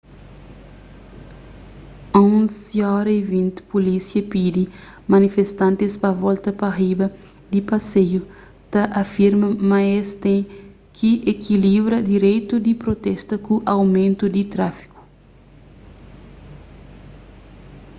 [2.19, 4.63] 11:20 pulísia pidi
[5.13, 7.07] manifestantis pa volta pa riba
[7.51, 8.21] di paseiu
[8.71, 10.39] ta afirma ma es ten
[10.95, 14.99] ki ekilibra direitu di protesta ku aumentu di tráfiku